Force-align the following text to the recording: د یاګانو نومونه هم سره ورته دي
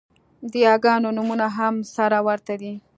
د 0.51 0.53
یاګانو 0.67 1.09
نومونه 1.17 1.47
هم 1.57 1.75
سره 1.95 2.17
ورته 2.27 2.53
دي 2.61 2.73